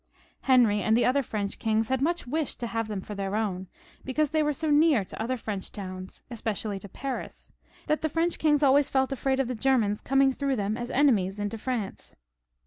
[0.41, 3.67] Henry and other French kings had much wished to have them for their own,
[4.03, 7.51] because they were so near to other French towns, especially to Paris,
[7.85, 11.39] that the French kings always felt afraid of the Germans coming through them as enemies
[11.39, 12.15] into France.